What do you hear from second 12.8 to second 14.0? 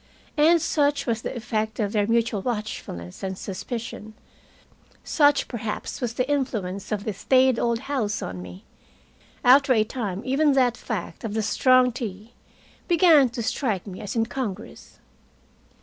began to strike